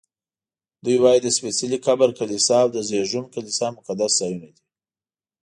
دوی 0.83 0.97
وایي 1.03 1.19
د 1.23 1.27
سپېڅلي 1.37 1.77
قبر 1.87 2.09
کلیسا 2.19 2.57
او 2.63 2.69
د 2.75 2.77
زېږون 2.89 3.25
کلیسا 3.35 3.67
مقدس 3.77 4.11
ځایونه 4.19 4.47
دي. 4.55 4.61